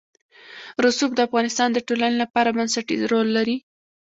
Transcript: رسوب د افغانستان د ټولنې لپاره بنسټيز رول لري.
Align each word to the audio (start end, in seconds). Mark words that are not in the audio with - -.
رسوب 0.85 1.11
د 1.15 1.19
افغانستان 1.27 1.69
د 1.71 1.79
ټولنې 1.87 2.17
لپاره 2.23 2.55
بنسټيز 2.57 3.01
رول 3.11 3.27
لري. 3.37 3.57